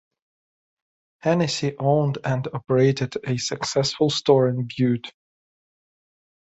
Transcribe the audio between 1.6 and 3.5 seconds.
owned and operated a